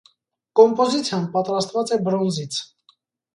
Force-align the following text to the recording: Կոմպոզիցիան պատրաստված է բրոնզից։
Կոմպոզիցիան 0.59 1.27
պատրաստված 1.35 1.93
է 1.97 2.01
բրոնզից։ 2.09 2.59